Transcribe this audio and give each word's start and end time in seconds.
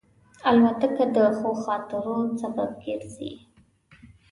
الوتکه 0.49 1.05
د 1.15 1.17
ښو 1.37 1.51
خاطرو 1.63 2.17
سبب 2.41 2.69
ګرځي. 2.83 3.33